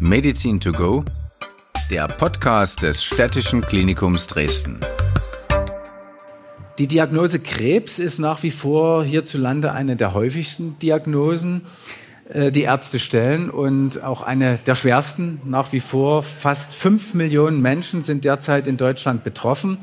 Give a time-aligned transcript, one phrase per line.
[0.00, 1.04] Medizin to go,
[1.90, 4.80] der Podcast des Städtischen Klinikums Dresden.
[6.78, 11.62] Die Diagnose Krebs ist nach wie vor hierzulande eine der häufigsten Diagnosen,
[12.28, 16.22] äh, die Ärzte stellen und auch eine der schwersten nach wie vor.
[16.22, 19.78] Fast fünf Millionen Menschen sind derzeit in Deutschland betroffen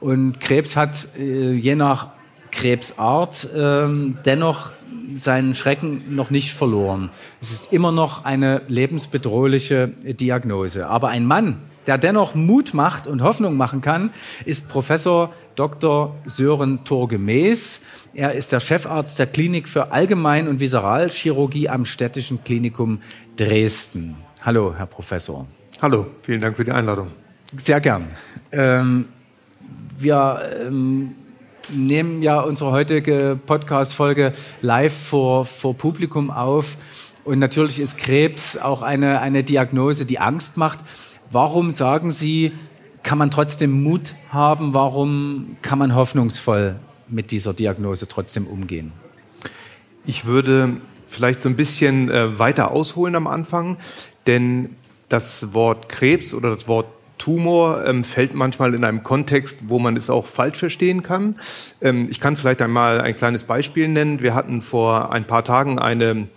[0.00, 2.08] und Krebs hat äh, je nach
[2.52, 4.70] Krebsart ähm, dennoch
[5.16, 7.10] seinen Schrecken noch nicht verloren.
[7.40, 10.88] Es ist immer noch eine lebensbedrohliche Diagnose.
[10.88, 14.10] Aber ein Mann, der dennoch Mut macht und Hoffnung machen kann,
[14.44, 16.16] ist Professor Dr.
[16.24, 17.80] Sören Torgemäß.
[18.14, 23.00] Er ist der Chefarzt der Klinik für Allgemein- und Viseralchirurgie am Städtischen Klinikum
[23.36, 24.16] Dresden.
[24.42, 25.46] Hallo, Herr Professor.
[25.80, 27.08] Hallo, vielen Dank für die Einladung.
[27.56, 28.08] Sehr gern.
[28.52, 29.06] Ähm,
[29.98, 31.14] wir ähm,
[31.70, 36.76] nehmen ja unsere heutige Podcast-Folge live vor, vor Publikum auf.
[37.24, 40.78] Und natürlich ist Krebs auch eine, eine Diagnose, die Angst macht.
[41.30, 42.52] Warum sagen Sie,
[43.02, 44.74] kann man trotzdem Mut haben?
[44.74, 46.76] Warum kann man hoffnungsvoll
[47.08, 48.92] mit dieser Diagnose trotzdem umgehen?
[50.04, 53.76] Ich würde vielleicht so ein bisschen äh, weiter ausholen am Anfang,
[54.26, 54.76] denn
[55.08, 56.86] das Wort Krebs oder das Wort
[57.18, 61.36] Tumor ähm, fällt manchmal in einem Kontext, wo man es auch falsch verstehen kann.
[61.80, 64.20] Ähm, ich kann vielleicht einmal ein kleines Beispiel nennen.
[64.20, 66.28] Wir hatten vor ein paar Tagen eine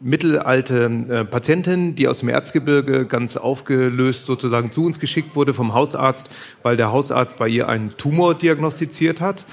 [0.00, 5.74] mittelalte äh, Patientin, die aus dem Erzgebirge ganz aufgelöst sozusagen zu uns geschickt wurde vom
[5.74, 6.30] Hausarzt,
[6.62, 9.44] weil der Hausarzt bei ihr einen Tumor diagnostiziert hat.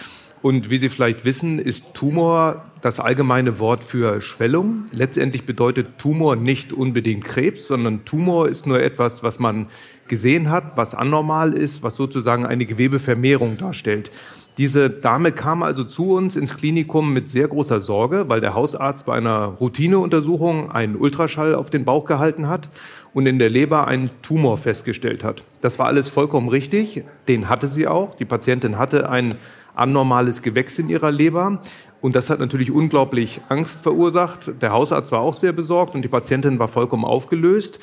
[0.41, 4.83] Und wie Sie vielleicht wissen, ist Tumor das allgemeine Wort für Schwellung.
[4.91, 9.67] Letztendlich bedeutet Tumor nicht unbedingt Krebs, sondern Tumor ist nur etwas, was man
[10.09, 14.11] gesehen hat, was anormal ist, was sozusagen eine Gewebevermehrung darstellt.
[14.57, 19.05] Diese Dame kam also zu uns ins Klinikum mit sehr großer Sorge, weil der Hausarzt
[19.05, 22.67] bei einer Routineuntersuchung einen Ultraschall auf den Bauch gehalten hat
[23.13, 25.45] und in der Leber einen Tumor festgestellt hat.
[25.61, 27.05] Das war alles vollkommen richtig.
[27.29, 28.15] Den hatte sie auch.
[28.15, 29.35] Die Patientin hatte ein
[29.75, 31.61] anormales Gewächs in ihrer Leber.
[32.01, 34.61] Und das hat natürlich unglaublich Angst verursacht.
[34.61, 37.79] Der Hausarzt war auch sehr besorgt und die Patientin war vollkommen aufgelöst.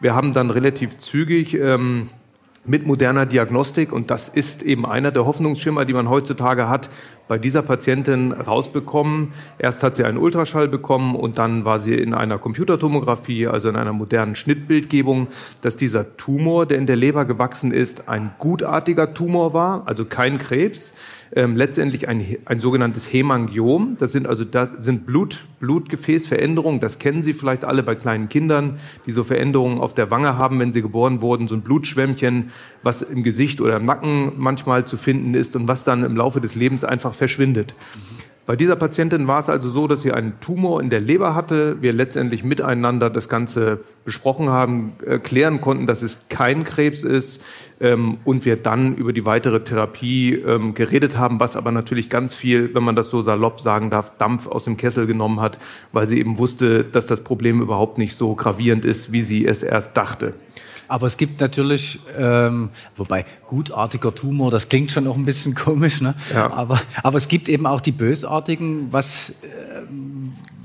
[0.00, 2.10] Wir haben dann relativ zügig ähm,
[2.66, 6.88] mit moderner Diagnostik, und das ist eben einer der Hoffnungsschimmer, die man heutzutage hat,
[7.28, 9.32] bei dieser Patientin rausbekommen.
[9.58, 13.76] Erst hat sie einen Ultraschall bekommen und dann war sie in einer Computertomographie, also in
[13.76, 15.28] einer modernen Schnittbildgebung,
[15.60, 20.38] dass dieser Tumor, der in der Leber gewachsen ist, ein gutartiger Tumor war, also kein
[20.38, 20.92] Krebs
[21.36, 23.96] ähm, letztendlich ein, ein sogenanntes Hemangiom.
[23.98, 26.80] Das sind also das sind Blut, Blutgefäßveränderungen.
[26.80, 30.60] Das kennen Sie vielleicht alle bei kleinen Kindern, die so Veränderungen auf der Wange haben,
[30.60, 31.48] wenn sie geboren wurden.
[31.48, 32.50] So ein Blutschwämmchen,
[32.82, 36.40] was im Gesicht oder im Nacken manchmal zu finden ist und was dann im Laufe
[36.40, 37.74] des Lebens einfach verschwindet.
[38.46, 41.80] Bei dieser Patientin war es also so, dass sie einen Tumor in der Leber hatte.
[41.80, 47.42] Wir letztendlich miteinander das Ganze besprochen haben, äh, klären konnten, dass es kein Krebs ist
[47.80, 52.34] ähm, und wir dann über die weitere Therapie ähm, geredet haben, was aber natürlich ganz
[52.34, 55.56] viel, wenn man das so salopp sagen darf, Dampf aus dem Kessel genommen hat,
[55.92, 59.62] weil sie eben wusste, dass das Problem überhaupt nicht so gravierend ist, wie sie es
[59.62, 60.34] erst dachte.
[60.88, 66.00] Aber es gibt natürlich, ähm, wobei gutartiger Tumor, das klingt schon auch ein bisschen komisch,
[66.00, 66.14] ne?
[66.32, 66.52] Ja.
[66.52, 68.88] aber, aber es gibt eben auch die bösartigen.
[68.92, 69.34] Was, äh,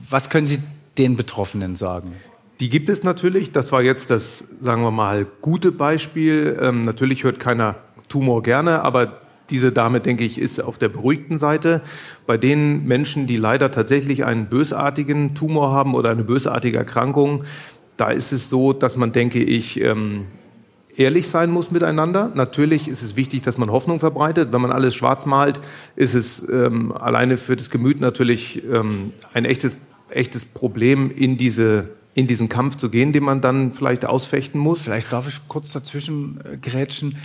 [0.09, 0.59] was können Sie
[0.97, 2.11] den Betroffenen sagen?
[2.59, 3.51] Die gibt es natürlich.
[3.51, 6.57] Das war jetzt das, sagen wir mal, gute Beispiel.
[6.61, 7.75] Ähm, natürlich hört keiner
[8.09, 11.81] Tumor gerne, aber diese Dame, denke ich, ist auf der beruhigten Seite.
[12.27, 17.45] Bei den Menschen, die leider tatsächlich einen bösartigen Tumor haben oder eine bösartige Erkrankung,
[17.99, 20.27] da ist es so, dass man, denke ich, ähm,
[20.95, 22.31] ehrlich sein muss miteinander.
[22.33, 24.51] Natürlich ist es wichtig, dass man Hoffnung verbreitet.
[24.51, 25.59] Wenn man alles schwarz malt,
[25.95, 29.75] ist es ähm, alleine für das Gemüt natürlich ähm, ein echtes,
[30.09, 34.81] echtes Problem, in, diese, in diesen Kampf zu gehen, den man dann vielleicht ausfechten muss.
[34.81, 37.17] Vielleicht darf ich kurz dazwischen äh, grätschen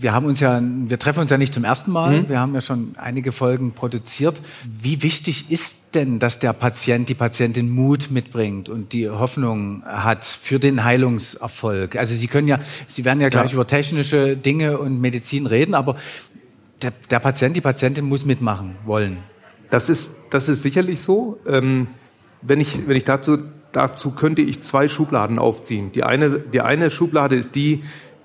[0.00, 2.22] wir haben uns ja, wir treffen uns ja nicht zum ersten Mal.
[2.22, 2.28] Mhm.
[2.28, 4.40] Wir haben ja schon einige Folgen produziert.
[4.64, 10.24] Wie wichtig ist denn, dass der Patient, die Patientin Mut mitbringt und die Hoffnung hat
[10.24, 11.96] für den Heilungserfolg?
[11.96, 13.54] Also Sie können ja, Sie werden ja gleich ja.
[13.54, 15.96] über technische Dinge und Medizin reden, aber
[16.82, 19.18] der, der, Patient, die Patientin muss mitmachen wollen.
[19.70, 21.38] Das ist, das ist sicherlich so.
[21.46, 21.88] Ähm,
[22.42, 23.38] wenn ich, wenn ich dazu,
[23.72, 25.92] dazu könnte ich zwei Schubladen aufziehen.
[25.92, 27.82] Die eine, die eine Schublade ist die,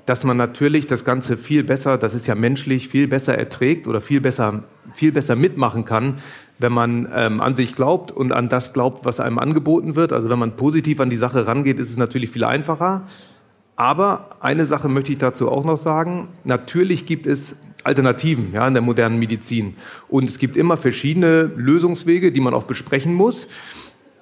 [0.07, 3.99] dass man natürlich das Ganze viel besser, das ist ja menschlich, viel besser erträgt oder
[3.99, 4.63] viel besser,
[4.93, 6.15] viel besser mitmachen kann,
[6.59, 10.13] wenn man ähm, an sich glaubt und an das glaubt, was einem angeboten wird.
[10.13, 13.05] Also wenn man positiv an die Sache rangeht, ist es natürlich viel einfacher.
[13.75, 16.29] Aber eine Sache möchte ich dazu auch noch sagen.
[16.45, 19.75] Natürlich gibt es Alternativen ja, in der modernen Medizin.
[20.07, 23.47] Und es gibt immer verschiedene Lösungswege, die man auch besprechen muss.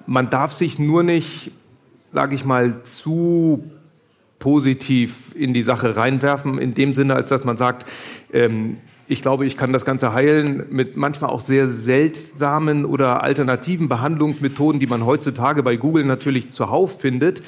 [0.04, 1.52] Man darf sich nur nicht
[2.16, 3.70] sage ich mal, zu
[4.38, 7.90] positiv in die Sache reinwerfen, in dem Sinne, als dass man sagt,
[8.32, 8.78] ähm,
[9.08, 14.80] ich glaube, ich kann das Ganze heilen mit manchmal auch sehr seltsamen oder alternativen Behandlungsmethoden,
[14.80, 17.42] die man heutzutage bei Google natürlich zuhauf findet.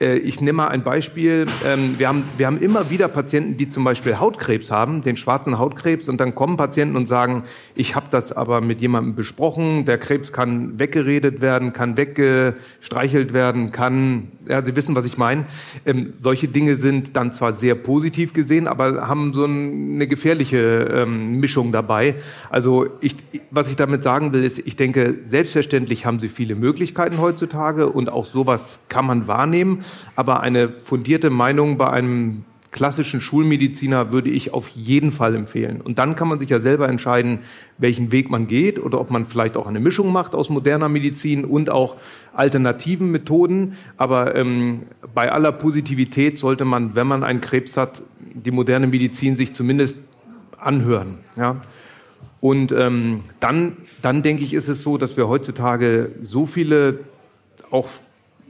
[0.00, 1.46] Äh, ich nehme mal ein Beispiel.
[1.66, 5.58] Ähm, wir haben, wir haben immer wieder Patienten, die zum Beispiel Hautkrebs haben, den schwarzen
[5.58, 7.42] Hautkrebs, und dann kommen Patienten und sagen,
[7.74, 13.70] ich habe das aber mit jemandem besprochen, der Krebs kann weggeredet werden, kann weggestreichelt werden,
[13.70, 15.44] kann, ja, Sie wissen, was ich meine.
[15.84, 21.40] Ähm, solche Dinge sind dann zwar sehr positiv gesehen, aber haben so eine gefährliche ähm,
[21.40, 22.14] Mischung dabei.
[22.48, 23.16] Also ich,
[23.50, 28.10] was ich damit sagen will, ist, ich denke, selbstverständlich haben Sie viele Möglichkeiten heutzutage und
[28.10, 29.84] auch sowas kann man wahrnehmen.
[30.16, 35.80] Aber eine fundierte Meinung bei einem klassischen Schulmediziner würde ich auf jeden Fall empfehlen.
[35.80, 37.40] Und dann kann man sich ja selber entscheiden,
[37.78, 41.44] welchen Weg man geht oder ob man vielleicht auch eine Mischung macht aus moderner Medizin
[41.44, 41.96] und auch
[42.32, 43.76] alternativen Methoden.
[43.96, 44.82] Aber ähm,
[45.14, 48.02] bei aller Positivität sollte man, wenn man einen Krebs hat,
[48.34, 49.96] die moderne Medizin sich zumindest
[50.58, 51.18] anhören.
[51.36, 51.56] Ja?
[52.40, 57.00] Und ähm, dann, dann denke ich, ist es so, dass wir heutzutage so viele
[57.70, 57.88] auch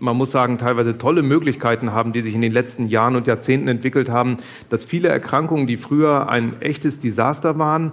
[0.00, 3.68] man muss sagen, teilweise tolle Möglichkeiten haben, die sich in den letzten Jahren und Jahrzehnten
[3.68, 4.38] entwickelt haben,
[4.68, 7.92] dass viele Erkrankungen, die früher ein echtes Desaster waren,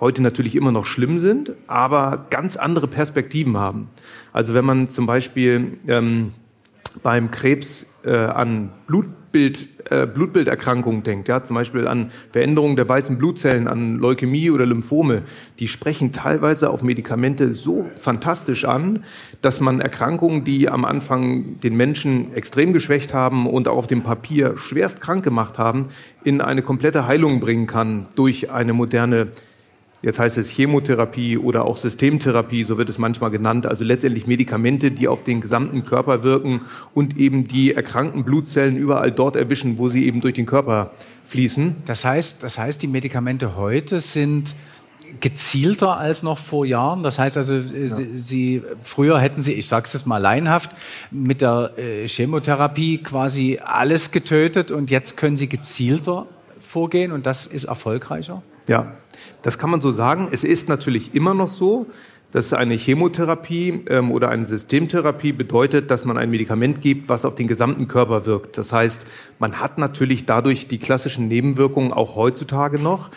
[0.00, 3.88] heute natürlich immer noch schlimm sind, aber ganz andere Perspektiven haben.
[4.32, 6.32] Also wenn man zum Beispiel ähm,
[7.02, 8.70] beim Krebs äh, an
[9.30, 14.64] Blutbild, äh, Blutbilderkrankungen denkt, ja, zum Beispiel an Veränderungen der weißen Blutzellen, an Leukämie oder
[14.64, 15.22] Lymphome,
[15.58, 19.04] die sprechen teilweise auf Medikamente so fantastisch an,
[19.42, 24.02] dass man Erkrankungen, die am Anfang den Menschen extrem geschwächt haben und auch auf dem
[24.02, 25.88] Papier schwerst krank gemacht haben,
[26.24, 29.28] in eine komplette Heilung bringen kann durch eine moderne
[30.00, 33.66] Jetzt heißt es Chemotherapie oder auch Systemtherapie, so wird es manchmal genannt.
[33.66, 36.60] Also letztendlich Medikamente, die auf den gesamten Körper wirken
[36.94, 40.92] und eben die erkrankten Blutzellen überall dort erwischen, wo sie eben durch den Körper
[41.24, 41.76] fließen.
[41.84, 44.54] Das heißt, das heißt, die Medikamente heute sind
[45.20, 47.02] gezielter als noch vor Jahren.
[47.02, 47.96] Das heißt also, äh, ja.
[48.16, 50.70] sie, früher hätten sie, ich sage es jetzt mal laienhaft,
[51.10, 56.26] mit der äh, Chemotherapie quasi alles getötet und jetzt können sie gezielter
[56.60, 58.42] vorgehen und das ist erfolgreicher.
[58.68, 58.92] Ja,
[59.42, 60.28] das kann man so sagen.
[60.30, 61.86] Es ist natürlich immer noch so,
[62.30, 67.34] dass eine Chemotherapie ähm, oder eine Systemtherapie bedeutet, dass man ein Medikament gibt, was auf
[67.34, 68.58] den gesamten Körper wirkt.
[68.58, 69.06] Das heißt,
[69.38, 73.10] man hat natürlich dadurch die klassischen Nebenwirkungen auch heutzutage noch,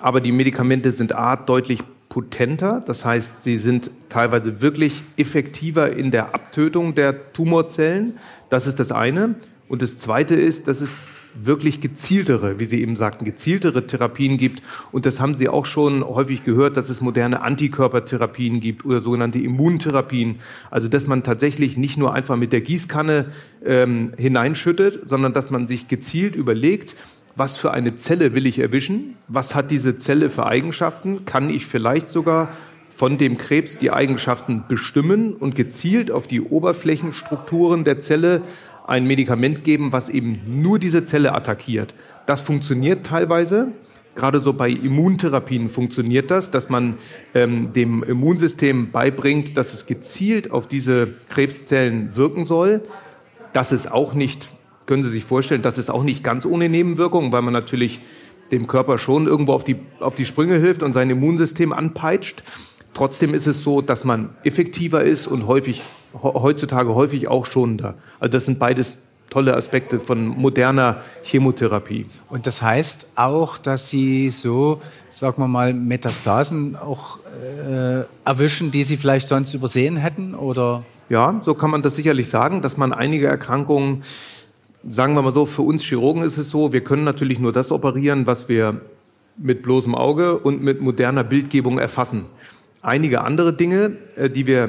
[0.00, 6.10] aber die Medikamente sind A deutlich potenter, das heißt, sie sind teilweise wirklich effektiver in
[6.12, 8.18] der Abtötung der Tumorzellen.
[8.50, 9.34] Das ist das eine.
[9.68, 10.94] Und das zweite ist, dass es
[11.34, 14.62] wirklich gezieltere, wie Sie eben sagten, gezieltere Therapien gibt.
[14.92, 19.38] Und das haben Sie auch schon häufig gehört, dass es moderne Antikörpertherapien gibt oder sogenannte
[19.38, 20.36] Immuntherapien.
[20.70, 23.26] Also dass man tatsächlich nicht nur einfach mit der Gießkanne
[23.64, 26.96] ähm, hineinschüttet, sondern dass man sich gezielt überlegt,
[27.36, 29.16] was für eine Zelle will ich erwischen?
[29.26, 31.24] Was hat diese Zelle für Eigenschaften?
[31.24, 32.50] Kann ich vielleicht sogar
[32.90, 38.42] von dem Krebs die Eigenschaften bestimmen und gezielt auf die Oberflächenstrukturen der Zelle
[38.86, 41.94] ein Medikament geben, was eben nur diese Zelle attackiert.
[42.26, 43.72] Das funktioniert teilweise.
[44.14, 46.94] Gerade so bei Immuntherapien funktioniert das, dass man
[47.34, 52.82] ähm, dem Immunsystem beibringt, dass es gezielt auf diese Krebszellen wirken soll.
[53.52, 54.52] Das ist auch nicht,
[54.86, 58.00] können Sie sich vorstellen, das ist auch nicht ganz ohne Nebenwirkungen, weil man natürlich
[58.52, 62.44] dem Körper schon irgendwo auf die, auf die Sprünge hilft und sein Immunsystem anpeitscht.
[62.94, 65.82] Trotzdem ist es so, dass man effektiver ist und häufig
[66.22, 67.94] heutzutage häufig auch schonender.
[68.20, 68.96] Also das sind beides
[69.30, 72.06] tolle Aspekte von moderner Chemotherapie.
[72.28, 77.18] Und das heißt auch, dass Sie so, sagen wir mal, Metastasen auch
[77.68, 80.84] äh, erwischen, die Sie vielleicht sonst übersehen hätten, oder?
[81.08, 84.04] Ja, so kann man das sicherlich sagen, dass man einige Erkrankungen,
[84.86, 87.72] sagen wir mal so, für uns Chirurgen ist es so, wir können natürlich nur das
[87.72, 88.80] operieren, was wir
[89.36, 92.26] mit bloßem Auge und mit moderner Bildgebung erfassen.
[92.84, 94.68] Einige andere Dinge, äh, die wir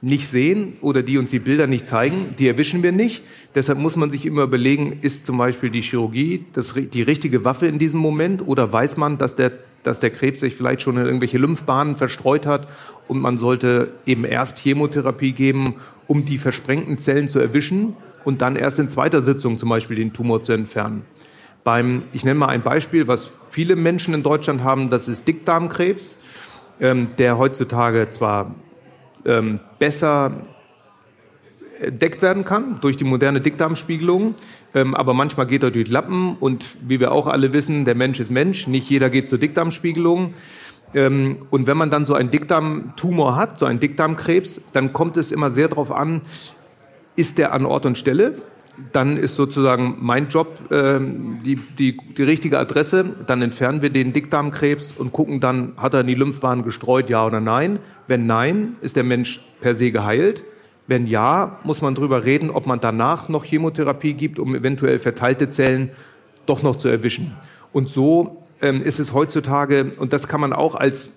[0.00, 3.22] nicht sehen oder die uns die Bilder nicht zeigen, die erwischen wir nicht.
[3.54, 7.68] Deshalb muss man sich immer überlegen, ist zum Beispiel die Chirurgie das, die richtige Waffe
[7.68, 9.52] in diesem Moment oder weiß man, dass der,
[9.84, 12.66] dass der Krebs sich vielleicht schon in irgendwelche Lymphbahnen verstreut hat
[13.06, 15.76] und man sollte eben erst Chemotherapie geben,
[16.08, 20.12] um die versprengten Zellen zu erwischen und dann erst in zweiter Sitzung zum Beispiel den
[20.12, 21.02] Tumor zu entfernen.
[21.62, 26.18] Beim, ich nenne mal ein Beispiel, was viele Menschen in Deutschland haben, das ist Dickdarmkrebs,
[26.80, 28.54] ähm, der heutzutage zwar
[29.24, 30.32] ähm, besser
[31.80, 34.34] entdeckt werden kann durch die moderne Dickdarmspiegelung.
[34.74, 38.20] Ähm, aber manchmal geht er durch Lappen und wie wir auch alle wissen, der Mensch
[38.20, 38.66] ist Mensch.
[38.66, 40.34] Nicht jeder geht zur Dickdarmspiegelung.
[40.94, 45.32] Ähm, und wenn man dann so einen Dickdarmtumor hat, so einen Dickdarmkrebs, dann kommt es
[45.32, 46.22] immer sehr darauf an,
[47.16, 48.40] ist der an Ort und Stelle?
[48.92, 53.14] Dann ist sozusagen mein Job ähm, die, die, die richtige Adresse.
[53.26, 57.24] Dann entfernen wir den Dickdarmkrebs und gucken dann, hat er in die Lymphbahn gestreut, ja
[57.24, 57.78] oder nein.
[58.06, 60.44] Wenn nein, ist der Mensch per se geheilt.
[60.86, 65.48] Wenn ja, muss man darüber reden, ob man danach noch Chemotherapie gibt, um eventuell verteilte
[65.48, 65.90] Zellen
[66.46, 67.36] doch noch zu erwischen.
[67.72, 71.10] Und so ähm, ist es heutzutage, und das kann man auch als,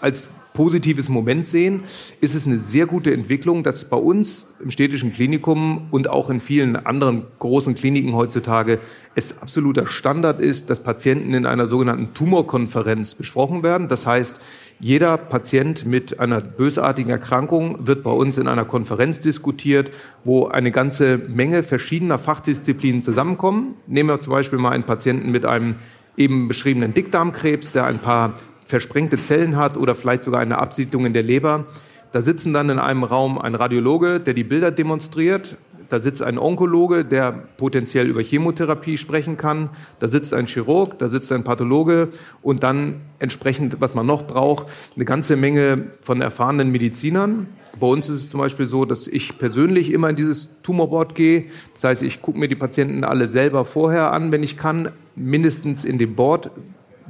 [0.00, 1.82] als positives Moment sehen,
[2.20, 6.40] ist es eine sehr gute Entwicklung, dass bei uns im städtischen Klinikum und auch in
[6.40, 8.78] vielen anderen großen Kliniken heutzutage
[9.14, 13.88] es absoluter Standard ist, dass Patienten in einer sogenannten Tumorkonferenz besprochen werden.
[13.88, 14.40] Das heißt,
[14.80, 19.90] jeder Patient mit einer bösartigen Erkrankung wird bei uns in einer Konferenz diskutiert,
[20.22, 23.74] wo eine ganze Menge verschiedener Fachdisziplinen zusammenkommen.
[23.88, 25.76] Nehmen wir zum Beispiel mal einen Patienten mit einem
[26.16, 28.34] eben beschriebenen Dickdarmkrebs, der ein paar
[28.68, 31.64] versprengte Zellen hat oder vielleicht sogar eine Absiedlung in der Leber.
[32.12, 35.56] Da sitzen dann in einem Raum ein Radiologe, der die Bilder demonstriert.
[35.88, 39.70] Da sitzt ein Onkologe, der potenziell über Chemotherapie sprechen kann.
[40.00, 42.08] Da sitzt ein Chirurg, da sitzt ein Pathologe
[42.42, 47.46] und dann entsprechend, was man noch braucht, eine ganze Menge von erfahrenen Medizinern.
[47.80, 51.46] Bei uns ist es zum Beispiel so, dass ich persönlich immer in dieses Tumorboard gehe.
[51.72, 55.86] Das heißt, ich gucke mir die Patienten alle selber vorher an, wenn ich kann, mindestens
[55.86, 56.50] in dem Board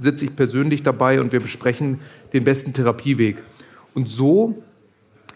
[0.00, 2.00] sitze ich persönlich dabei und wir besprechen
[2.32, 3.42] den besten Therapieweg.
[3.94, 4.62] Und so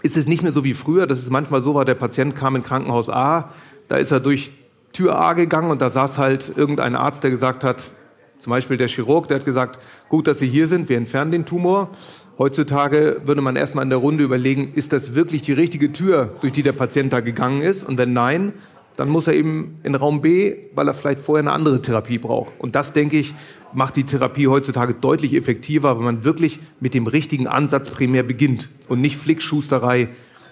[0.02, 2.56] ist es nicht mehr so wie früher, dass es manchmal so war, der Patient kam
[2.56, 3.50] in Krankenhaus A,
[3.88, 4.52] da ist er durch
[4.92, 7.90] Tür A gegangen und da saß halt irgendein Arzt, der gesagt hat,
[8.38, 11.44] zum Beispiel der Chirurg, der hat gesagt, gut, dass Sie hier sind, wir entfernen den
[11.46, 11.90] Tumor.
[12.38, 16.52] Heutzutage würde man erstmal in der Runde überlegen, ist das wirklich die richtige Tür, durch
[16.52, 17.86] die der Patient da gegangen ist?
[17.86, 18.52] Und wenn nein,
[18.96, 22.52] dann muss er eben in Raum B, weil er vielleicht vorher eine andere Therapie braucht.
[22.58, 23.34] Und das, denke ich,
[23.72, 28.68] macht die Therapie heutzutage deutlich effektiver, wenn man wirklich mit dem richtigen Ansatz primär beginnt
[28.88, 30.08] und nicht Flickschusterei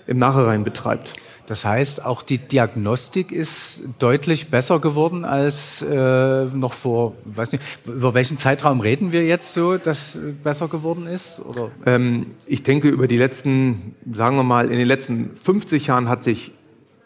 [0.07, 1.15] im Nachhinein betreibt.
[1.47, 7.65] Das heißt, auch die Diagnostik ist deutlich besser geworden als äh, noch vor, weiß nicht,
[7.87, 11.43] über welchen Zeitraum reden wir jetzt so, dass besser geworden ist?
[11.87, 16.23] Ähm, ich denke, über die letzten, sagen wir mal, in den letzten 50 Jahren hat
[16.23, 16.53] sich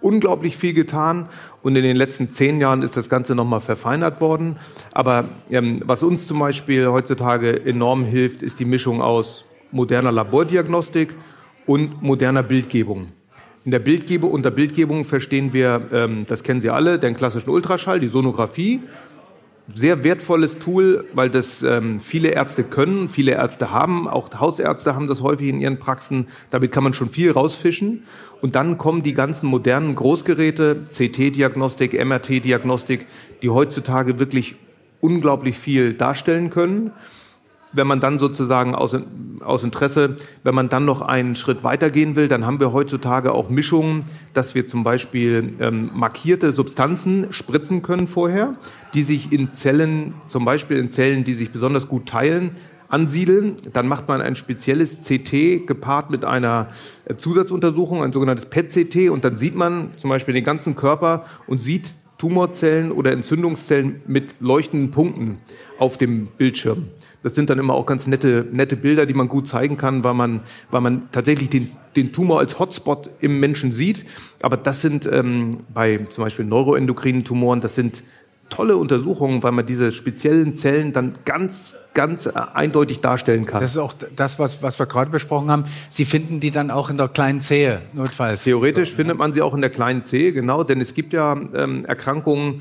[0.05, 1.29] unglaublich viel getan
[1.63, 4.59] und in den letzten zehn Jahren ist das Ganze nochmal verfeinert worden.
[4.93, 11.15] Aber ähm, was uns zum Beispiel heutzutage enorm hilft, ist die Mischung aus moderner Labordiagnostik
[11.67, 13.09] und moderner Bildgebung.
[13.65, 17.99] In der Bildgebung, unter Bildgebung verstehen wir, ähm, das kennen Sie alle, den klassischen Ultraschall,
[17.99, 18.83] die Sonographie
[19.73, 25.07] sehr wertvolles Tool, weil das ähm, viele Ärzte können, viele Ärzte haben, auch Hausärzte haben
[25.07, 26.27] das häufig in ihren Praxen.
[26.51, 28.03] Damit kann man schon viel rausfischen.
[28.43, 33.07] Und dann kommen die ganzen modernen Großgeräte, CT-Diagnostik, MRT-Diagnostik,
[33.41, 34.57] die heutzutage wirklich
[35.01, 36.93] unglaublich viel darstellen können
[37.75, 38.97] wenn man dann sozusagen aus,
[39.41, 43.51] aus Interesse, wenn man dann noch einen Schritt weitergehen will, dann haben wir heutzutage auch
[43.51, 48.55] Mischungen, dass wir zum Beispiel ähm, markierte Substanzen spritzen können vorher,
[48.95, 52.53] die sich in Zellen, zum Beispiel in Zellen, die sich besonders gut teilen,
[52.89, 53.57] ansiedeln.
[53.73, 56.69] Dann macht man ein spezielles CT gepaart mit einer
[57.05, 61.61] äh, Zusatzuntersuchung, ein sogenanntes PET-CT, und dann sieht man zum Beispiel den ganzen Körper und
[61.61, 65.39] sieht Tumorzellen oder Entzündungszellen mit leuchtenden Punkten
[65.79, 66.87] auf dem Bildschirm.
[67.25, 70.13] Das sind dann immer auch ganz nette, nette Bilder, die man gut zeigen kann, weil
[70.13, 70.41] man,
[70.71, 74.05] weil man tatsächlich den, den Tumor als Hotspot im Menschen sieht.
[74.43, 78.05] Aber das sind ähm, bei zum Beispiel neuroendokrinen Tumoren, das sind
[78.51, 83.63] tolle Untersuchungen, weil man diese speziellen Zellen dann ganz, ganz äh, eindeutig darstellen kann.
[83.63, 85.65] Das ist auch das, was, was wir gerade besprochen haben.
[85.89, 88.45] Sie finden die dann auch in der kleinen Zehe, notfalls.
[88.45, 91.87] Theoretisch findet man sie auch in der kleinen Zehe, genau, denn es gibt ja ähm,
[91.87, 92.61] Erkrankungen,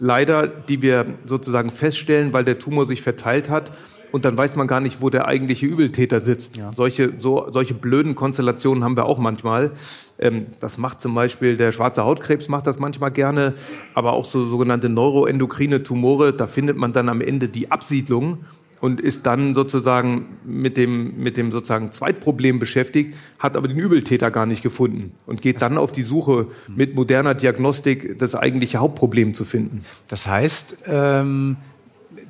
[0.00, 3.70] leider, die wir sozusagen feststellen, weil der Tumor sich verteilt hat
[4.12, 6.56] und dann weiß man gar nicht, wo der eigentliche Übeltäter sitzt.
[6.56, 6.70] Ja.
[6.74, 9.72] Solche, so, solche blöden Konstellationen haben wir auch manchmal.
[10.18, 13.54] Ähm, das macht zum Beispiel der schwarze Hautkrebs macht das manchmal gerne,
[13.94, 18.44] aber auch so sogenannte neuroendokrine Tumore, da findet man dann am Ende die Absiedlung
[18.82, 24.30] und ist dann sozusagen mit dem, mit dem sozusagen Zweitproblem beschäftigt, hat aber den Übeltäter
[24.30, 29.34] gar nicht gefunden und geht dann auf die Suche mit moderner Diagnostik das eigentliche Hauptproblem
[29.34, 29.82] zu finden.
[30.08, 31.56] Das heißt, ähm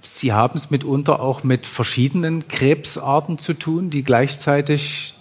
[0.05, 5.15] Sie haben es mitunter auch mit verschiedenen Krebsarten zu tun, die gleichzeitig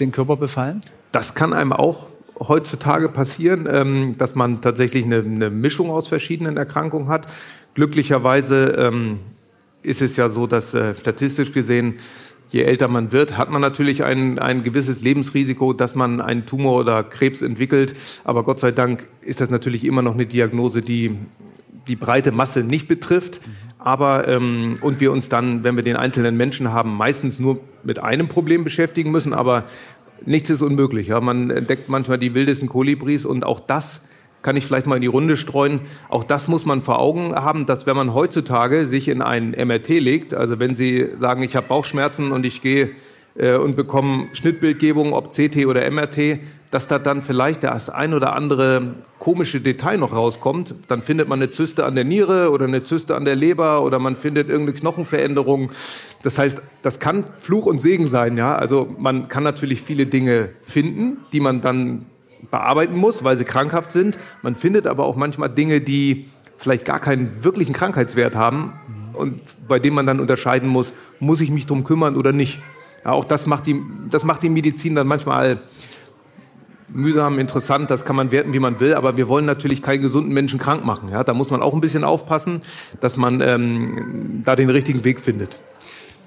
[0.00, 0.80] den Körper befallen?
[1.12, 2.06] Das kann einem auch
[2.40, 7.26] heutzutage passieren, ähm, dass man tatsächlich eine, Mischung aus verschiedenen Erkrankungen hat.
[7.74, 9.20] Glücklicherweise ähm,
[9.82, 11.96] ist es ja so, dass äh, statistisch gesehen,
[12.50, 16.80] je älter man wird, hat man natürlich ein, ein gewisses Lebensrisiko, dass man einen Tumor
[16.80, 17.94] oder Krebs entwickelt.
[18.24, 21.18] Aber Gott sei Dank ist das natürlich immer noch eine Diagnose, die
[21.88, 23.40] die breite Masse nicht betrifft.
[23.84, 27.98] Aber ähm, und wir uns dann, wenn wir den einzelnen Menschen haben, meistens nur mit
[27.98, 29.34] einem Problem beschäftigen müssen.
[29.34, 29.64] Aber
[30.24, 31.08] nichts ist unmöglich.
[31.08, 31.20] Ja.
[31.20, 34.00] Man entdeckt manchmal die wildesten Kolibris und auch das
[34.40, 35.80] kann ich vielleicht mal in die Runde streuen.
[36.08, 39.88] Auch das muss man vor Augen haben, dass wenn man heutzutage sich in ein MRT
[40.00, 42.90] legt, also wenn Sie sagen, ich habe Bauchschmerzen und ich gehe
[43.36, 46.38] äh, und bekomme Schnittbildgebung, ob CT oder MRT,
[46.70, 50.74] dass da dann vielleicht das ein oder andere komische Detail noch rauskommt.
[50.88, 53.98] Dann findet man eine Zyste an der Niere oder eine Zyste an der Leber oder
[53.98, 55.70] man findet irgendeine Knochenveränderung.
[56.22, 58.56] Das heißt, das kann Fluch und Segen sein, ja.
[58.56, 62.06] Also man kann natürlich viele Dinge finden, die man dann
[62.50, 64.18] bearbeiten muss, weil sie krankhaft sind.
[64.42, 66.26] Man findet aber auch manchmal Dinge, die
[66.56, 68.72] vielleicht gar keinen wirklichen Krankheitswert haben
[69.14, 72.60] und bei denen man dann unterscheiden muss, muss ich mich drum kümmern oder nicht.
[73.04, 73.80] Ja, auch das macht, die,
[74.10, 75.60] das macht die Medizin dann manchmal
[76.88, 80.32] mühsam, interessant, das kann man werten, wie man will, aber wir wollen natürlich keinen gesunden
[80.32, 81.08] Menschen krank machen.
[81.10, 82.62] Ja, da muss man auch ein bisschen aufpassen,
[83.00, 85.58] dass man ähm, da den richtigen Weg findet.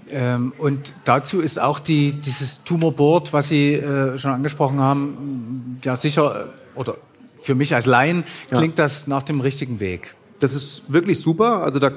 [0.09, 5.95] Ähm, und dazu ist auch die, dieses Tumorboard, was Sie äh, schon angesprochen haben, ja
[5.95, 6.95] sicher, äh, oder
[7.41, 8.85] für mich als Laien klingt ja.
[8.85, 10.15] das nach dem richtigen Weg.
[10.39, 11.63] Das ist wirklich super.
[11.63, 11.91] Also da,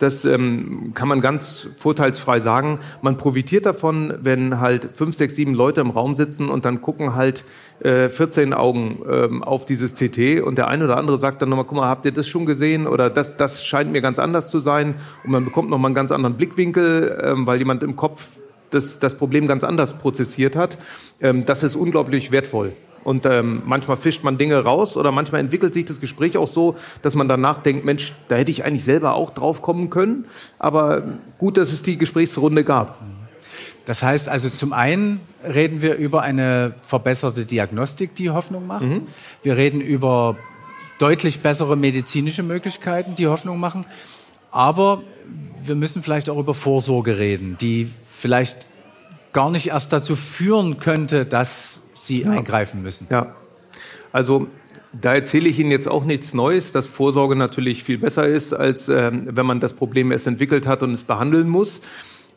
[0.00, 2.80] das ähm, kann man ganz vorteilsfrei sagen.
[3.02, 7.14] Man profitiert davon, wenn halt fünf, sechs, sieben Leute im Raum sitzen und dann gucken
[7.14, 7.44] halt
[7.80, 11.66] äh, 14 Augen ähm, auf dieses CT und der eine oder andere sagt dann nochmal,
[11.66, 14.60] guck mal, habt ihr das schon gesehen oder das, das scheint mir ganz anders zu
[14.60, 18.32] sein und man bekommt nochmal einen ganz anderen Blickwinkel, ähm, weil jemand im Kopf
[18.70, 20.78] das, das Problem ganz anders prozessiert hat.
[21.20, 22.72] Ähm, das ist unglaublich wertvoll.
[23.02, 26.76] Und ähm, manchmal fischt man Dinge raus oder manchmal entwickelt sich das Gespräch auch so,
[27.02, 30.26] dass man danach denkt, Mensch, da hätte ich eigentlich selber auch drauf kommen können.
[30.58, 31.02] Aber
[31.38, 32.98] gut, dass es die Gesprächsrunde gab.
[33.86, 38.84] Das heißt also, zum einen reden wir über eine verbesserte Diagnostik, die Hoffnung macht.
[38.84, 39.02] Mhm.
[39.42, 40.36] Wir reden über
[40.98, 43.86] deutlich bessere medizinische Möglichkeiten, die Hoffnung machen.
[44.50, 45.02] Aber
[45.64, 48.66] wir müssen vielleicht auch über Vorsorge reden, die vielleicht
[49.32, 52.30] gar nicht erst dazu führen könnte, dass Sie ja.
[52.30, 53.06] eingreifen müssen.
[53.10, 53.34] Ja,
[54.12, 54.48] also
[54.92, 58.88] da erzähle ich Ihnen jetzt auch nichts Neues, dass Vorsorge natürlich viel besser ist, als
[58.88, 61.80] äh, wenn man das Problem erst entwickelt hat und es behandeln muss.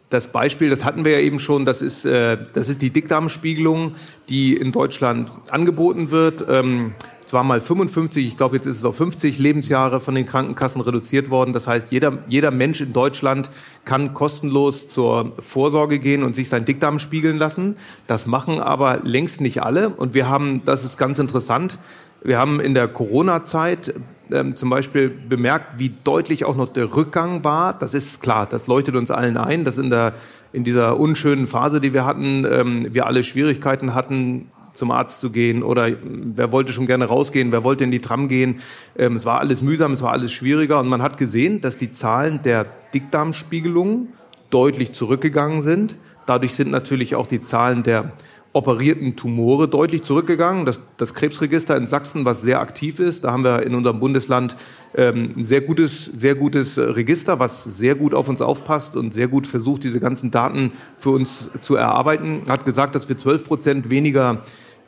[0.10, 3.96] Das Beispiel, das hatten wir ja eben schon, das ist, äh, das ist die Dickdarmspiegelung,
[4.30, 6.46] die in Deutschland angeboten wird.
[6.48, 6.94] Ähm,
[7.26, 10.82] es war mal 55, ich glaube, jetzt ist es auf 50 Lebensjahre von den Krankenkassen
[10.82, 11.54] reduziert worden.
[11.54, 13.50] Das heißt, jeder, jeder Mensch in Deutschland
[13.86, 17.78] kann kostenlos zur Vorsorge gehen und sich seinen Dickdarm spiegeln lassen.
[18.08, 19.90] Das machen aber längst nicht alle.
[19.90, 21.78] Und wir haben, das ist ganz interessant,
[22.26, 23.96] wir haben in der Corona-Zeit
[24.32, 27.74] ähm, zum Beispiel bemerkt, wie deutlich auch noch der Rückgang war.
[27.74, 30.14] Das ist klar, das leuchtet uns allen ein, dass in, der,
[30.54, 35.32] in dieser unschönen Phase, die wir hatten, ähm, wir alle Schwierigkeiten hatten, zum Arzt zu
[35.32, 38.60] gehen oder wer wollte schon gerne rausgehen, wer wollte in die Tram gehen.
[38.98, 41.92] Ähm, es war alles mühsam, es war alles schwieriger und man hat gesehen, dass die
[41.92, 44.10] Zahlen der Dickdarmspiegelungen
[44.50, 45.96] deutlich zurückgegangen sind.
[46.26, 48.14] Dadurch sind natürlich auch die Zahlen der
[48.54, 50.66] operierten Tumore deutlich zurückgegangen.
[50.66, 54.56] Das, das Krebsregister in Sachsen, was sehr aktiv ist, da haben wir in unserem Bundesland
[54.96, 59.28] ähm, ein sehr gutes, sehr gutes Register, was sehr gut auf uns aufpasst und sehr
[59.28, 62.44] gut versucht, diese ganzen Daten für uns zu erarbeiten.
[62.48, 64.44] Hat gesagt, dass wir 12 Prozent weniger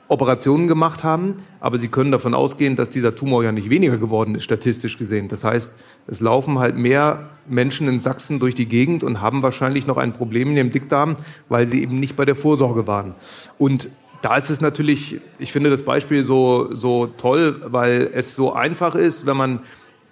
[0.08, 4.36] Operationen gemacht haben, aber Sie können davon ausgehen, dass dieser Tumor ja nicht weniger geworden
[4.36, 5.28] ist, statistisch gesehen.
[5.30, 9.88] Das heißt, es laufen halt mehr Menschen in Sachsen durch die Gegend und haben wahrscheinlich
[9.88, 11.16] noch ein Problem in dem Dickdarm,
[11.50, 13.16] weil sie eben nicht bei der Vorsorge waren.
[13.58, 13.90] Und
[14.22, 18.96] da ist es natürlich, ich finde das Beispiel so, so toll, weil es so einfach
[18.96, 19.60] ist, wenn man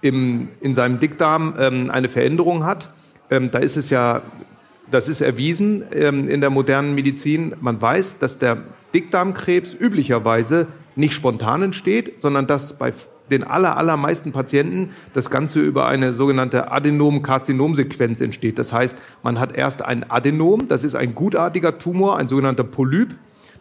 [0.02, 2.92] im, in seinem Dickdarm ähm, eine Veränderung hat.
[3.32, 4.22] Ähm, da ist es ja,
[4.92, 7.56] das ist erwiesen ähm, in der modernen Medizin.
[7.62, 8.58] Man weiß, dass der
[8.94, 12.94] Dickdarmkrebs üblicherweise nicht spontan entsteht, sondern dass bei
[13.32, 18.60] den aller, allermeisten Patienten das Ganze über eine sogenannte Adenom-Karzinom-Sequenz entsteht.
[18.60, 23.16] Das heißt, man hat erst ein Adenom, das ist ein gutartiger Tumor, ein sogenannter Polyp.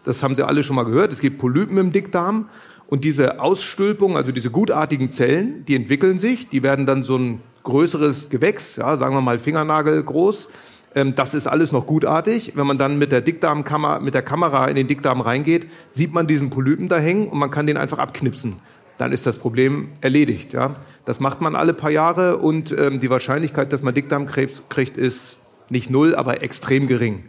[0.05, 1.13] Das haben Sie alle schon mal gehört.
[1.13, 2.49] Es gibt Polypen im Dickdarm.
[2.89, 7.41] Und diese Ausstülpung, also diese gutartigen Zellen, die entwickeln sich, die werden dann so ein
[7.63, 10.49] größeres Gewächs, ja, sagen wir mal Fingernagel groß.
[10.95, 12.53] Ähm, das ist alles noch gutartig.
[12.55, 16.27] Wenn man dann mit der Dickdarmkamera, mit der Kamera in den Dickdarm reingeht, sieht man
[16.27, 18.57] diesen Polypen da hängen und man kann den einfach abknipsen.
[18.99, 20.53] Dann ist das Problem erledigt.
[20.53, 20.77] Ja?
[21.05, 25.39] Das macht man alle paar Jahre und ähm, die Wahrscheinlichkeit, dass man Dickdarmkrebs kriegt, ist
[25.71, 27.25] nicht null, aber extrem gering.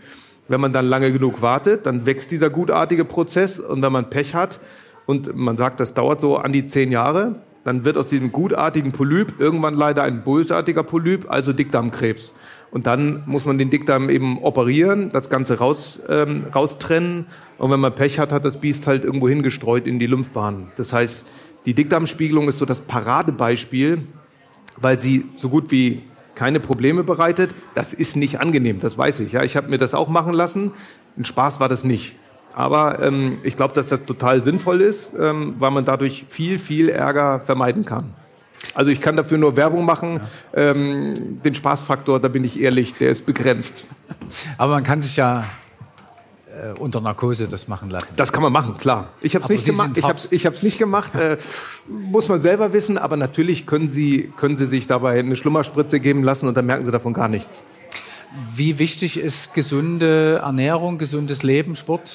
[0.48, 4.36] Wenn man dann lange genug wartet, dann wächst dieser gutartige Prozess und wenn man Pech
[4.36, 4.60] hat
[5.06, 8.92] und man sagt, das dauert so an die zehn Jahre, dann wird aus diesem gutartigen
[8.92, 12.34] Polyp irgendwann leider ein bösartiger Polyp, also Dickdarmkrebs.
[12.72, 17.28] Und dann muss man den Dickdarm eben operieren, das Ganze raus, ähm, raustrennen.
[17.58, 20.72] Und wenn man Pech hat, hat das Biest halt irgendwo hingestreut in die Lymphbahn.
[20.76, 21.26] Das heißt,
[21.66, 24.02] die Dickdarmspiegelung ist so das Paradebeispiel,
[24.82, 26.02] weil sie so gut wie
[26.36, 27.54] keine Probleme bereitet.
[27.76, 29.34] Das ist nicht angenehm, das weiß ich.
[29.34, 30.72] Ja, ich habe mir das auch machen lassen.
[31.18, 32.16] Ein Spaß war das nicht.
[32.54, 36.90] Aber ähm, ich glaube, dass das total sinnvoll ist, ähm, weil man dadurch viel, viel
[36.90, 38.14] Ärger vermeiden kann.
[38.76, 40.22] Also ich kann dafür nur Werbung machen.
[40.56, 40.72] Ja.
[40.72, 43.86] Ähm, den Spaßfaktor, da bin ich ehrlich, der ist begrenzt.
[44.58, 45.46] Aber man kann sich ja
[46.48, 48.14] äh, unter Narkose das machen lassen.
[48.16, 49.10] Das kann man machen, klar.
[49.22, 49.92] Ich habe es nicht, gemacht.
[49.96, 51.16] Ich hab's, ich hab's nicht gemacht.
[51.16, 51.38] Äh,
[51.88, 52.98] muss man selber wissen.
[52.98, 56.86] Aber natürlich können Sie, können Sie sich dabei eine Schlummerspritze geben lassen und dann merken
[56.86, 57.62] Sie davon gar nichts.
[58.56, 62.12] Wie wichtig ist gesunde Ernährung, gesundes Leben, Sport?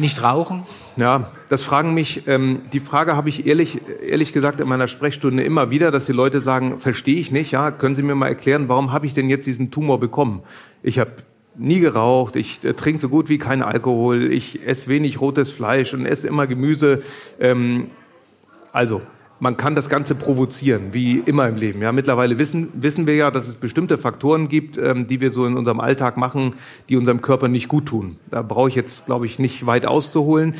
[0.00, 0.62] Nicht rauchen?
[0.96, 5.42] Ja, das fragen mich, ähm, die Frage habe ich ehrlich, ehrlich gesagt in meiner Sprechstunde
[5.42, 8.68] immer wieder, dass die Leute sagen, verstehe ich nicht, ja, können Sie mir mal erklären,
[8.68, 10.42] warum habe ich denn jetzt diesen Tumor bekommen?
[10.82, 11.12] Ich habe
[11.56, 15.94] nie geraucht, ich äh, trinke so gut wie keinen Alkohol, ich esse wenig rotes Fleisch
[15.94, 17.02] und esse immer Gemüse.
[17.40, 17.86] Ähm,
[18.72, 19.02] also,
[19.38, 21.82] man kann das Ganze provozieren, wie immer im Leben.
[21.82, 25.44] Ja, mittlerweile wissen, wissen wir ja, dass es bestimmte Faktoren gibt, ähm, die wir so
[25.44, 26.54] in unserem Alltag machen,
[26.88, 28.16] die unserem Körper nicht gut tun.
[28.30, 30.54] Da brauche ich jetzt, glaube ich, nicht weit auszuholen.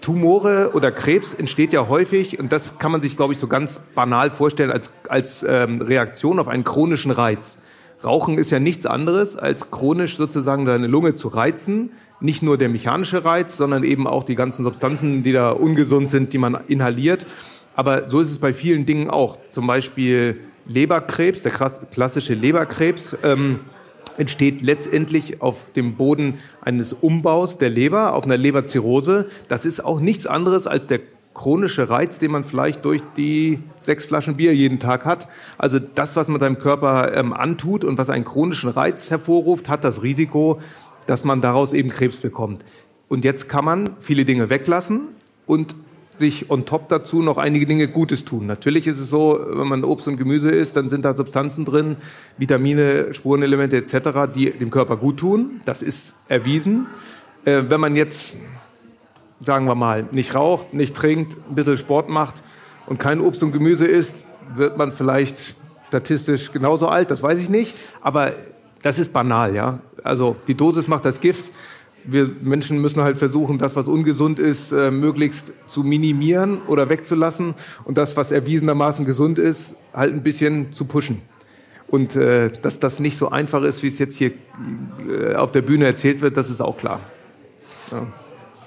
[0.00, 3.80] Tumore oder Krebs entsteht ja häufig, und das kann man sich, glaube ich, so ganz
[3.94, 7.58] banal vorstellen, als, als ähm, Reaktion auf einen chronischen Reiz.
[8.04, 11.90] Rauchen ist ja nichts anderes, als chronisch sozusagen deine Lunge zu reizen.
[12.20, 16.32] Nicht nur der mechanische Reiz, sondern eben auch die ganzen Substanzen, die da ungesund sind,
[16.32, 17.26] die man inhaliert.
[17.76, 19.38] Aber so ist es bei vielen Dingen auch.
[19.50, 23.60] Zum Beispiel Leberkrebs, der klassische Leberkrebs, ähm,
[24.16, 29.28] entsteht letztendlich auf dem Boden eines Umbaus der Leber, auf einer Leberzirrhose.
[29.48, 31.00] Das ist auch nichts anderes als der
[31.34, 35.28] chronische Reiz, den man vielleicht durch die sechs Flaschen Bier jeden Tag hat.
[35.58, 39.84] Also das, was man seinem Körper ähm, antut und was einen chronischen Reiz hervorruft, hat
[39.84, 40.60] das Risiko,
[41.04, 42.64] dass man daraus eben Krebs bekommt.
[43.08, 45.08] Und jetzt kann man viele Dinge weglassen
[45.44, 45.76] und
[46.18, 48.46] sich on top dazu noch einige Dinge Gutes tun.
[48.46, 51.96] Natürlich ist es so, wenn man Obst und Gemüse isst, dann sind da Substanzen drin,
[52.38, 55.60] Vitamine, Spurenelemente etc., die dem Körper gut tun.
[55.64, 56.86] Das ist erwiesen.
[57.44, 58.36] Äh, wenn man jetzt,
[59.44, 62.42] sagen wir mal, nicht raucht, nicht trinkt, ein bisschen Sport macht
[62.86, 64.24] und kein Obst und Gemüse isst,
[64.54, 65.54] wird man vielleicht
[65.86, 67.74] statistisch genauso alt, das weiß ich nicht.
[68.00, 68.34] Aber
[68.82, 69.80] das ist banal, ja.
[70.02, 71.52] Also die Dosis macht das Gift
[72.06, 77.54] wir Menschen müssen halt versuchen, das, was ungesund ist, äh, möglichst zu minimieren oder wegzulassen
[77.84, 81.22] und das, was erwiesenermaßen gesund ist, halt ein bisschen zu pushen.
[81.88, 84.32] Und äh, dass das nicht so einfach ist, wie es jetzt hier
[85.08, 87.00] äh, auf der Bühne erzählt wird, das ist auch klar.
[87.92, 88.06] Ja.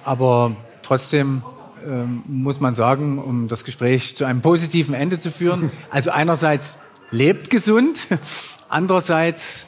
[0.06, 1.41] Aber trotzdem
[1.86, 6.80] ähm, muss man sagen, um das Gespräch zu einem positiven Ende zu führen, also einerseits
[7.12, 8.08] lebt gesund,
[8.69, 9.67] andererseits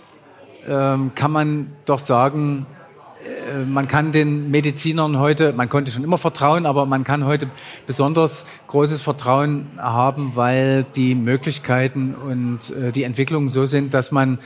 [0.65, 2.65] ähm, kann man doch sagen,
[3.65, 7.49] man kann den Medizinern heute, man konnte schon immer vertrauen, aber man kann heute
[7.87, 14.39] besonders großes Vertrauen haben, weil die Möglichkeiten und äh, die Entwicklungen so sind, dass man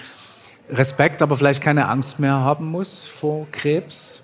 [0.70, 4.24] Respekt, aber vielleicht keine Angst mehr haben muss vor Krebs.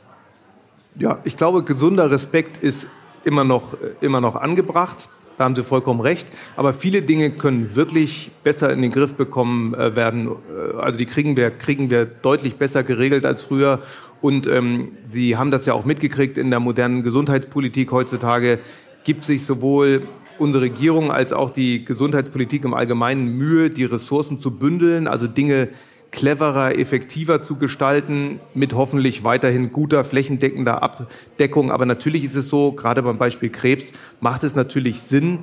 [0.96, 2.88] Ja, ich glaube, gesunder Respekt ist
[3.24, 5.10] immer noch, äh, immer noch angebracht.
[5.38, 6.28] Da haben Sie vollkommen recht.
[6.56, 10.28] Aber viele Dinge können wirklich besser in den Griff bekommen äh, werden.
[10.28, 13.80] Äh, also die kriegen wir, kriegen wir deutlich besser geregelt als früher.
[14.22, 18.60] Und ähm, Sie haben das ja auch mitgekriegt in der modernen Gesundheitspolitik heutzutage.
[19.04, 24.52] Gibt sich sowohl unsere Regierung als auch die Gesundheitspolitik im Allgemeinen Mühe, die Ressourcen zu
[24.52, 25.70] bündeln, also Dinge
[26.12, 31.72] cleverer, effektiver zu gestalten, mit hoffentlich weiterhin guter, flächendeckender Abdeckung.
[31.72, 35.40] Aber natürlich ist es so, gerade beim Beispiel Krebs, macht es natürlich Sinn,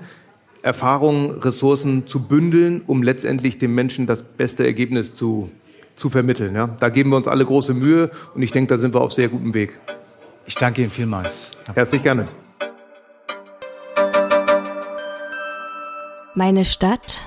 [0.62, 5.50] Erfahrungen, Ressourcen zu bündeln, um letztendlich dem Menschen das beste Ergebnis zu,
[5.96, 6.54] zu vermitteln.
[6.54, 6.76] Ja?
[6.80, 9.28] Da geben wir uns alle große Mühe und ich denke, da sind wir auf sehr
[9.28, 9.78] gutem Weg.
[10.46, 11.52] Ich danke Ihnen vielmals.
[11.74, 12.26] Herzlich gerne.
[16.34, 17.20] Meine Stadt,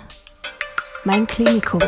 [1.03, 1.81] mein Klinikum.